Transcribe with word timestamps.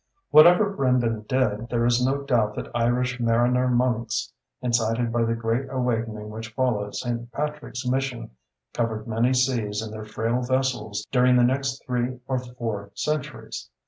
Whatever 0.31 0.71
Brendan 0.75 1.25
did, 1.29 1.69
there 1.69 1.85
is 1.85 2.03
no 2.03 2.23
doubt 2.23 2.55
that 2.55 2.71
Irish 2.73 3.19
mariner 3.19 3.67
monks, 3.67 4.33
incited 4.59 5.13
by 5.13 5.23
the 5.23 5.35
great 5.35 5.67
awakening 5.69 6.31
which 6.31 6.49
followed 6.53 6.95
St. 6.95 7.31
Patrick's 7.31 7.85
mission, 7.85 8.31
covered 8.73 9.05
many 9.07 9.31
seas 9.31 9.79
in 9.79 9.91
their 9.91 10.05
frail 10.05 10.41
vessels 10.41 11.05
during 11.11 11.35
the 11.35 11.43
next 11.43 11.83
three 11.85 12.17
or 12.27 12.39
four 12.39 12.89
centuries. 12.95 13.69